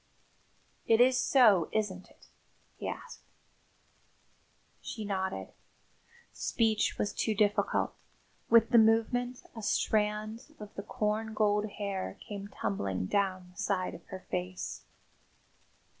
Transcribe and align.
"It 0.87 0.99
is 0.99 1.15
so, 1.15 1.69
isn't 1.71 2.09
it?" 2.09 2.25
he 2.75 2.87
asked. 2.87 3.21
She 4.81 5.05
nodded. 5.05 5.49
Speech 6.33 6.97
was 6.97 7.13
too 7.13 7.35
difficult. 7.35 7.93
With 8.49 8.71
the 8.71 8.79
movement 8.79 9.43
a 9.55 9.61
strand 9.61 10.55
of 10.59 10.73
the 10.73 10.81
corn 10.81 11.35
gold 11.35 11.69
hair 11.77 12.17
came 12.19 12.47
tumbling 12.47 13.05
down 13.05 13.49
the 13.51 13.57
side 13.61 13.93
of 13.93 14.03
her 14.07 14.21
face. 14.31 14.85